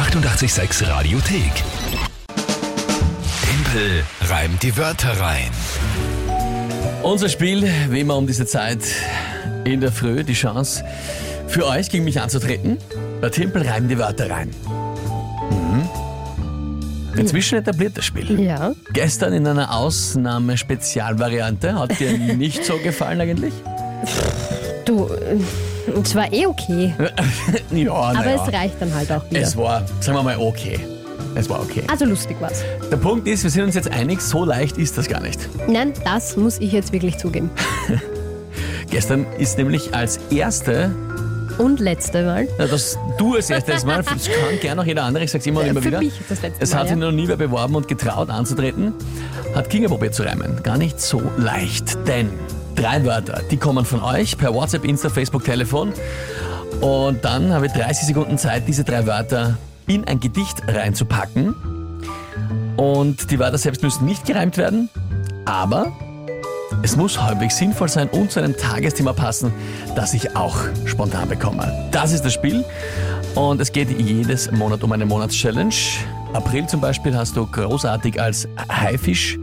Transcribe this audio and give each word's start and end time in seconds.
886 0.00 0.88
Radiothek. 0.88 1.52
Tempel 3.44 4.02
reimt 4.30 4.62
die 4.62 4.74
Wörter 4.78 5.20
rein. 5.20 5.50
Unser 7.02 7.28
Spiel, 7.28 7.70
wie 7.90 8.00
immer 8.00 8.16
um 8.16 8.26
diese 8.26 8.46
Zeit 8.46 8.78
in 9.64 9.82
der 9.82 9.92
Früh, 9.92 10.24
die 10.24 10.32
Chance 10.32 10.82
für 11.48 11.66
euch 11.66 11.90
gegen 11.90 12.04
mich 12.04 12.18
anzutreten. 12.18 12.78
Der 13.20 13.30
Tempel 13.30 13.68
reimt 13.68 13.90
die 13.90 13.98
Wörter 13.98 14.30
rein. 14.30 14.48
Mhm. 15.50 15.86
Inzwischen 17.18 17.58
etabliert 17.58 17.98
das 17.98 18.06
Spiel. 18.06 18.40
Ja. 18.40 18.72
Gestern 18.94 19.34
in 19.34 19.46
einer 19.46 19.74
Ausnahme-Spezialvariante. 19.74 21.78
Hat 21.78 22.00
dir 22.00 22.16
nicht 22.36 22.64
so 22.64 22.78
gefallen 22.78 23.20
eigentlich? 23.20 23.52
Du, 24.84 25.08
es 26.02 26.14
war 26.14 26.32
eh 26.32 26.46
okay. 26.46 26.94
Ja, 27.70 27.92
Aber 27.92 28.12
naja. 28.14 28.44
es 28.46 28.52
reicht 28.52 28.74
dann 28.80 28.94
halt 28.94 29.10
auch 29.12 29.22
wieder. 29.30 29.40
Es 29.40 29.56
war, 29.56 29.82
sagen 30.00 30.18
wir 30.18 30.22
mal, 30.22 30.36
okay. 30.38 30.78
Es 31.34 31.48
war 31.48 31.60
okay. 31.60 31.82
Also 31.90 32.04
lustig 32.06 32.36
war's. 32.40 32.64
Der 32.90 32.96
Punkt 32.96 33.28
ist, 33.28 33.44
wir 33.44 33.50
sind 33.50 33.64
uns 33.64 33.74
jetzt 33.76 33.90
einig, 33.90 34.20
so 34.20 34.44
leicht 34.44 34.78
ist 34.78 34.98
das 34.98 35.06
gar 35.08 35.20
nicht. 35.20 35.38
Nein, 35.68 35.92
das 36.04 36.36
muss 36.36 36.58
ich 36.58 36.72
jetzt 36.72 36.92
wirklich 36.92 37.18
zugeben. 37.18 37.50
Gestern 38.90 39.26
ist 39.38 39.56
nämlich 39.56 39.94
als 39.94 40.18
erste, 40.30 40.90
Und 41.58 41.78
letzte 41.78 42.24
Mal. 42.24 42.48
na, 42.58 42.66
dass 42.66 42.98
du 43.18 43.34
als 43.36 43.48
erstes 43.50 43.84
Mal, 43.84 44.02
das 44.02 44.24
kann 44.26 44.58
gerne 44.60 44.80
auch 44.80 44.86
jeder 44.86 45.04
andere, 45.04 45.22
ich 45.22 45.30
sag's 45.30 45.46
immer 45.46 45.60
und 45.60 45.66
immer 45.68 45.80
Für 45.82 45.88
wieder. 45.88 45.98
mich 46.00 46.14
das 46.28 46.42
letzte 46.42 46.62
Es 46.62 46.74
hat 46.74 46.88
sich 46.88 46.96
ja. 46.98 47.04
noch 47.04 47.12
nie 47.12 47.28
wer 47.28 47.36
beworben 47.36 47.76
und 47.76 47.86
getraut 47.86 48.28
anzutreten. 48.30 48.92
Hat 49.54 49.70
Kinga 49.70 49.88
probiert 49.88 50.14
zu 50.14 50.24
reimen. 50.24 50.60
Gar 50.64 50.78
nicht 50.78 51.00
so 51.00 51.22
leicht, 51.36 51.96
denn 52.08 52.30
drei 52.74 53.04
Wörter, 53.04 53.42
die 53.50 53.56
kommen 53.56 53.84
von 53.84 54.02
euch 54.02 54.36
per 54.36 54.54
WhatsApp, 54.54 54.84
Insta, 54.84 55.08
Facebook, 55.08 55.44
Telefon. 55.44 55.92
Und 56.80 57.24
dann 57.24 57.52
habe 57.52 57.66
ich 57.66 57.72
30 57.72 58.06
Sekunden 58.06 58.38
Zeit, 58.38 58.66
diese 58.66 58.84
drei 58.84 59.06
Wörter 59.06 59.58
in 59.86 60.04
ein 60.06 60.20
Gedicht 60.20 60.62
reinzupacken. 60.66 61.54
Und 62.76 63.30
die 63.30 63.38
Wörter 63.38 63.58
selbst 63.58 63.82
müssen 63.82 64.06
nicht 64.06 64.24
gereimt 64.24 64.56
werden, 64.56 64.88
aber 65.44 65.92
es 66.82 66.96
muss 66.96 67.20
halbwegs 67.20 67.58
sinnvoll 67.58 67.88
sein 67.88 68.08
und 68.08 68.30
zu 68.30 68.40
einem 68.40 68.56
Tagesthema 68.56 69.12
passen, 69.12 69.52
das 69.96 70.14
ich 70.14 70.34
auch 70.34 70.56
spontan 70.86 71.28
bekomme. 71.28 71.88
Das 71.90 72.12
ist 72.12 72.24
das 72.24 72.32
Spiel 72.32 72.64
und 73.34 73.60
es 73.60 73.72
geht 73.72 73.90
jedes 74.00 74.50
Monat 74.52 74.82
um 74.82 74.92
eine 74.92 75.04
Monatschallenge. 75.04 75.74
April 76.32 76.66
zum 76.66 76.80
Beispiel 76.80 77.14
hast 77.14 77.36
du 77.36 77.46
großartig 77.46 78.20
als 78.20 78.48
Haifisch 78.70 79.38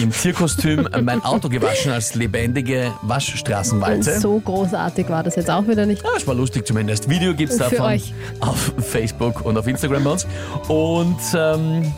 im 0.00 0.10
Tierkostüm 0.10 0.88
mein 1.02 1.22
Auto 1.22 1.48
gewaschen 1.48 1.92
als 1.92 2.14
lebendige 2.14 2.92
Waschstraßenwalze. 3.02 4.20
So 4.20 4.40
großartig 4.40 5.08
war 5.08 5.22
das 5.22 5.36
jetzt 5.36 5.50
auch 5.50 5.66
wieder 5.66 5.86
nicht. 5.86 6.02
Ja, 6.02 6.10
es 6.16 6.26
war 6.26 6.34
lustig 6.34 6.66
zumindest. 6.66 7.08
Video 7.08 7.34
gibt's 7.34 7.56
Für 7.56 7.64
davon 7.64 7.86
euch. 7.86 8.14
auf 8.40 8.72
Facebook 8.78 9.44
und 9.44 9.56
auf 9.58 9.66
Instagram 9.66 10.04
bei 10.04 10.10
uns. 10.10 10.26
Und 10.68 11.18
ähm, 11.34 11.92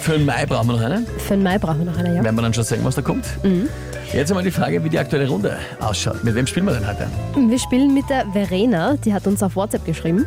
für 0.00 0.12
den 0.12 0.24
Mai 0.24 0.46
brauchen 0.46 0.68
wir 0.68 0.76
noch 0.76 0.82
einen. 0.82 1.06
Für 1.18 1.34
den 1.34 1.42
Mai 1.42 1.58
brauchen 1.58 1.78
wir 1.78 1.86
noch 1.86 1.98
eine, 1.98 2.16
ja. 2.16 2.24
Werden 2.24 2.36
wir 2.36 2.42
dann 2.42 2.54
schon 2.54 2.64
sehen, 2.64 2.80
was 2.82 2.94
da 2.94 3.02
kommt. 3.02 3.24
Jetzt 4.12 4.30
einmal 4.30 4.44
die 4.44 4.50
Frage, 4.52 4.82
wie 4.84 4.88
die 4.88 4.98
aktuelle 4.98 5.28
Runde 5.28 5.56
ausschaut. 5.80 6.22
Mit 6.22 6.34
wem 6.34 6.46
spielen 6.46 6.66
wir 6.66 6.74
denn 6.74 6.86
heute? 6.86 7.08
Wir 7.34 7.58
spielen 7.58 7.92
mit 7.92 8.08
der 8.08 8.24
Verena, 8.32 8.96
die 9.04 9.12
hat 9.12 9.26
uns 9.26 9.42
auf 9.42 9.56
WhatsApp 9.56 9.84
geschrieben. 9.84 10.24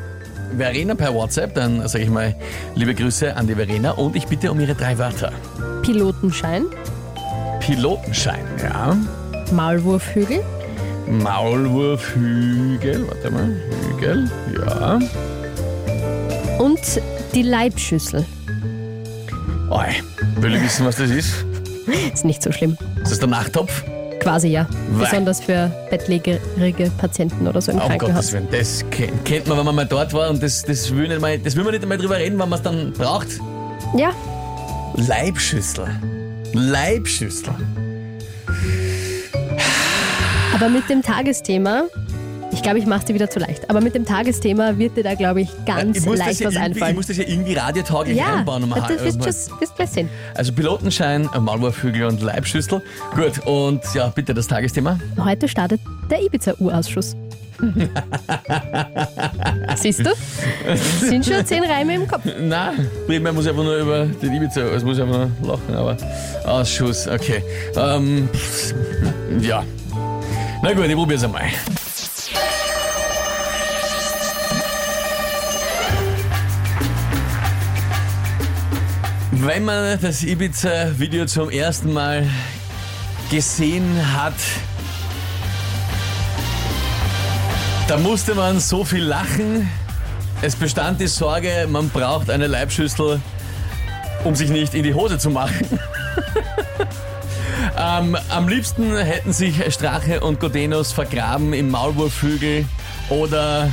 Verena 0.58 0.95
per 0.95 1.14
WhatsApp, 1.14 1.53
dann 1.55 1.88
sage 1.88 2.03
ich 2.03 2.09
mal 2.09 2.36
liebe 2.75 2.94
Grüße 2.94 3.36
an 3.36 3.47
die 3.47 3.55
Verena 3.55 3.92
und 3.92 4.16
ich 4.16 4.25
bitte 4.25 4.52
um 4.52 4.59
ihre 4.59 4.75
drei 4.75 4.97
Wörter. 4.97 5.31
Pilotenschein, 5.81 6.66
Pilotenschein, 7.59 8.45
ja. 8.61 8.97
Maulwurfhügel 9.52 10.41
Maulwurfhügel, 11.09 13.08
warte 13.08 13.31
mal, 13.31 13.56
Hügel, 13.89 14.30
ja. 14.56 15.00
und 16.59 16.80
die 17.34 17.41
Leibschüssel. 17.41 18.25
Oi, 19.72 19.88
will 20.39 20.56
ich 20.56 20.63
wissen, 20.63 20.86
was 20.86 20.97
das 20.97 21.09
ist? 21.09 21.45
Ist 22.13 22.25
nicht 22.25 22.44
so 22.44 22.52
schlimm. 22.52 22.78
Ist 23.02 23.11
das 23.11 23.19
der 23.19 23.30
Nachttopf? 23.30 23.84
Quasi 24.20 24.50
ja. 24.50 24.68
Wei. 24.91 25.06
Besonders 25.06 25.41
für 25.41 25.72
bettlägerige 25.90 26.91
Patienten 26.97 27.47
oder 27.47 27.62
so 27.62 27.72
im 27.72 27.80
Gottes 27.80 27.97
Krankenhaus. 27.97 28.34
Willen, 28.34 28.47
das 28.52 28.85
kennt, 28.91 29.25
kennt 29.25 29.47
man, 29.47 29.57
wenn 29.57 29.66
man 29.66 29.75
mal 29.75 29.85
dort 29.85 30.13
war 30.13 30.30
und 30.30 30.44
das, 30.44 30.63
das, 30.63 30.94
will, 30.94 31.07
nicht 31.07 31.22
mal, 31.22 31.38
das 31.40 31.56
will 31.56 31.63
man 31.63 31.74
nicht 31.74 31.84
einmal 31.84 31.97
drüber 31.97 32.18
reden, 32.18 32.38
wenn 32.38 32.50
man 32.50 32.59
es 32.59 32.63
dann 32.63 32.91
braucht. 32.94 33.28
Ja, 33.97 34.12
Leibschüssel. 34.96 35.88
Leibschüssel. 36.53 37.53
aber 40.59 40.69
mit 40.69 40.90
dem 40.90 41.02
Tagesthema, 41.02 41.84
ich 42.51 42.63
glaube, 42.63 42.79
ich 42.79 42.85
mache 42.85 43.05
dir 43.05 43.13
wieder 43.13 43.29
zu 43.29 43.39
leicht, 43.39 43.69
aber 43.69 43.81
mit 43.81 43.95
dem 43.95 44.05
Tagesthema 44.05 44.77
wird 44.77 44.97
dir 44.97 45.03
da, 45.03 45.15
glaube 45.15 45.41
ich, 45.41 45.49
ganz 45.65 45.97
ich, 45.97 46.05
leicht 46.05 46.39
ja 46.39 46.47
was 46.47 46.55
irgendwie, 46.55 46.55
ich 46.55 46.59
einfallen. 46.59 46.95
muss 46.95 47.07
das 47.07 47.17
ja 47.17 47.25
irgendwie 47.27 47.53
radiotauglich 47.53 48.17
ja, 48.17 48.37
einbauen. 48.37 48.63
Um 48.63 48.69
das 48.71 49.19
wirst 49.19 49.51
du 49.51 49.57
gleich 49.75 49.89
sehen. 49.89 50.09
also 50.35 50.53
Pilotenschein, 50.53 51.29
Maulwurfhügel 51.39 52.05
und 52.05 52.21
Leibschüssel. 52.21 52.81
Gut, 53.15 53.45
und 53.45 53.81
ja, 53.93 54.07
bitte 54.07 54.33
das 54.33 54.47
Tagesthema. 54.47 54.99
Heute 55.23 55.47
startet 55.47 55.81
der 56.09 56.23
Ibiza-Urausschuss. 56.23 57.15
Siehst 59.75 60.05
du? 60.05 60.11
Sind 61.01 61.25
schon 61.25 61.45
zehn 61.45 61.63
Reime 61.63 61.95
im 61.95 62.07
Kopf. 62.07 62.21
Nein, 62.39 62.89
primär 63.05 63.33
muss 63.33 63.47
einfach 63.47 63.63
nur 63.63 63.77
über 63.77 64.05
den 64.05 64.33
Ibiza, 64.33 64.61
es 64.61 64.83
muss 64.83 64.99
einfach 64.99 65.27
nur 65.41 65.57
lachen, 65.57 65.75
aber 65.75 65.97
Ausschuss, 66.45 67.07
okay. 67.07 67.43
Ähm, 67.75 68.29
ja. 69.41 69.63
Na 70.63 70.73
gut, 70.73 70.85
ich 70.85 70.95
probier's 70.95 71.23
einmal. 71.23 71.43
Wenn 79.41 79.63
man 79.63 79.97
das 80.01 80.22
Ibiza-Video 80.22 81.25
zum 81.25 81.50
ersten 81.50 81.94
Mal 81.94 82.27
gesehen 83.31 83.88
hat, 84.13 84.33
da 87.88 87.95
musste 87.95 88.35
man 88.35 88.59
so 88.59 88.83
viel 88.83 89.05
lachen. 89.05 89.69
Es 90.41 90.57
bestand 90.57 90.99
die 90.99 91.07
Sorge, 91.07 91.67
man 91.69 91.88
braucht 91.88 92.29
eine 92.29 92.47
Leibschüssel, 92.47 93.22
um 94.25 94.35
sich 94.35 94.49
nicht 94.49 94.73
in 94.73 94.83
die 94.83 94.94
Hose 94.94 95.17
zu 95.17 95.29
machen. 95.29 95.79
ähm, 97.78 98.17
am 98.28 98.49
liebsten 98.49 98.94
hätten 98.97 99.31
sich 99.31 99.73
Strache 99.73 100.19
und 100.19 100.41
Godenos 100.41 100.91
vergraben 100.91 101.53
im 101.53 101.69
Maulwurfhügel 101.72 102.66
oder 103.07 103.72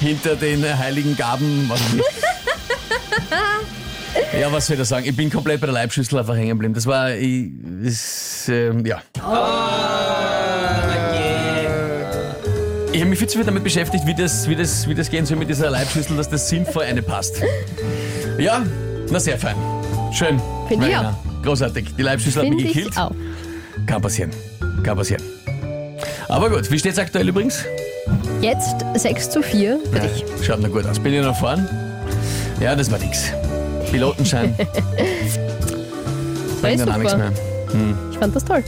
hinter 0.00 0.34
den 0.34 0.76
heiligen 0.76 1.16
Gaben. 1.16 1.66
Was 1.68 1.80
ich. 1.96 2.31
Ja, 4.38 4.52
was 4.52 4.66
soll 4.66 4.74
ich 4.74 4.80
da 4.80 4.84
sagen? 4.84 5.06
Ich 5.06 5.16
bin 5.16 5.30
komplett 5.30 5.60
bei 5.60 5.66
der 5.66 5.74
Leibschüssel 5.74 6.18
einfach 6.18 6.34
hängen 6.34 6.50
geblieben. 6.50 6.74
Das 6.74 6.86
war, 6.86 7.10
ich, 7.12 7.50
ist, 7.82 8.48
ähm, 8.48 8.84
ja. 8.84 9.02
Ich 12.92 13.00
habe 13.00 13.08
mich 13.08 13.18
viel 13.18 13.28
zu 13.28 13.38
viel 13.38 13.46
damit 13.46 13.64
beschäftigt, 13.64 14.06
wie 14.06 14.14
das, 14.14 14.48
wie, 14.48 14.56
das, 14.56 14.86
wie 14.88 14.94
das 14.94 15.08
gehen 15.10 15.24
soll 15.24 15.38
mit 15.38 15.48
dieser 15.48 15.70
Leibschüssel, 15.70 16.16
dass 16.16 16.28
das 16.28 16.48
sinnvoll 16.48 16.84
eine 16.84 17.02
passt. 17.02 17.42
Ja, 18.38 18.62
na 19.10 19.18
sehr 19.18 19.38
fein. 19.38 19.56
Schön. 20.12 20.40
Finde 20.68 20.86
ich 20.86 20.92
Verena. 20.92 21.16
Großartig. 21.42 21.96
Die 21.96 22.02
Leibschüssel 22.02 22.42
hat 22.42 22.48
Finde 22.48 22.62
mich 22.62 22.76
ich 22.76 22.84
gekillt. 22.84 22.98
auch. 22.98 23.12
Kann 23.86 24.02
passieren. 24.02 24.30
Kann 24.82 24.96
passieren. 24.96 25.22
Aber 26.28 26.50
gut, 26.50 26.70
wie 26.70 26.78
steht's 26.78 26.98
aktuell 26.98 27.28
übrigens? 27.28 27.64
Jetzt 28.40 28.84
6 28.94 29.30
zu 29.30 29.42
4 29.42 29.78
für 29.92 30.00
dich. 30.00 30.24
Schaut 30.44 30.60
noch 30.60 30.70
gut 30.70 30.86
aus. 30.86 30.98
Bin 30.98 31.14
ich 31.14 31.22
noch 31.22 31.36
vorn? 31.36 31.68
Ja, 32.60 32.74
das 32.74 32.90
war 32.90 32.98
nix. 32.98 33.32
Pilotenschein. 33.92 34.54
Bringt 36.60 36.80
ist 36.80 36.86
dann 36.86 36.92
auch 36.92 36.98
nichts 36.98 37.16
mehr. 37.16 37.32
Ich 38.10 38.18
fand 38.18 38.34
das 38.34 38.44
toll. 38.44 38.64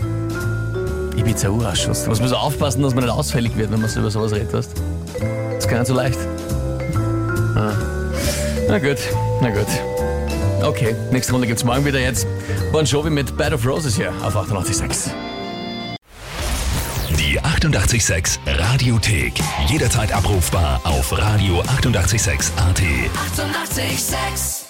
Ibiza-Urausschuss. 1.17 2.03
Da 2.05 2.11
muss 2.11 2.21
man 2.21 2.29
so 2.29 2.37
aufpassen, 2.37 2.83
dass 2.83 2.95
man 2.95 3.05
nicht 3.05 3.13
ausfällig 3.13 3.57
wird, 3.57 3.73
wenn 3.73 3.81
man 3.81 3.89
so 3.89 4.01
über 4.01 4.11
sowas 4.11 4.33
redet. 4.33 4.53
Weißt? 4.53 4.73
Das 5.55 5.59
ist 5.59 5.69
gar 5.69 5.79
nicht 5.79 5.89
so 5.89 5.95
leicht. 5.95 6.19
Ah. 7.57 7.73
Na 8.69 8.79
gut, 8.79 8.99
na 9.41 9.51
gut. 9.51 9.67
Okay, 10.63 10.95
nächste 11.11 11.33
Runde 11.33 11.47
gibt's 11.47 11.65
morgen 11.65 11.85
wieder 11.85 12.01
jetzt. 12.01 12.27
Bon 12.73 12.85
Jovi 12.85 13.11
mit 13.11 13.37
Bed 13.37 13.53
of 13.53 13.67
Roses 13.67 13.97
hier 13.97 14.13
auf 14.23 14.37
88.6. 14.37 15.11
Die 17.19 17.39
886 17.39 18.41
Radiothek. 18.47 19.35
Jederzeit 19.69 20.13
abrufbar 20.13 20.81
auf 20.85 21.13
radio886.at. 21.13 21.77
886! 21.77 22.53
886 23.37 24.64